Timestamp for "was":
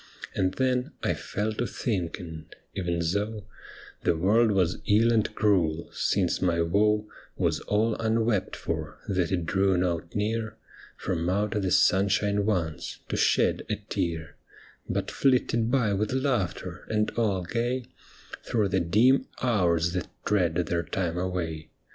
4.49-4.79, 7.37-7.59